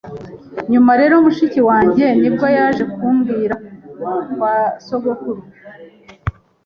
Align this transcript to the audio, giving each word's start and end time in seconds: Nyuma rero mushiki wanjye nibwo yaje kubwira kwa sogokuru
Nyuma 0.71 0.91
rero 0.99 1.15
mushiki 1.23 1.59
wanjye 1.69 2.05
nibwo 2.19 2.45
yaje 2.57 2.83
kubwira 2.93 3.55
kwa 4.37 4.55
sogokuru 4.85 5.41